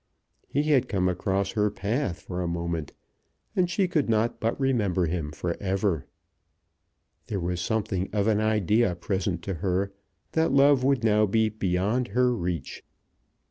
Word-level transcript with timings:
He 0.47 0.63
had 0.63 0.87
come 0.89 1.07
across 1.07 1.51
her 1.51 1.69
path 1.69 2.21
for 2.21 2.41
a 2.41 2.47
moment, 2.47 2.91
and 3.55 3.69
she 3.69 3.87
could 3.87 4.09
not 4.09 4.39
but 4.39 4.59
remember 4.59 5.05
him 5.05 5.31
for 5.31 5.55
ever! 5.59 6.07
There 7.27 7.39
was 7.39 7.61
something 7.61 8.09
of 8.11 8.25
an 8.25 8.39
idea 8.39 8.95
present 8.95 9.43
to 9.43 9.53
her 9.61 9.93
that 10.31 10.51
love 10.51 10.83
would 10.83 11.03
now 11.03 11.27
be 11.27 11.49
beyond 11.49 12.07
her 12.17 12.33
reach. 12.35 12.83